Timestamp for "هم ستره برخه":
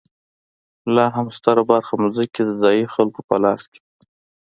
1.15-1.93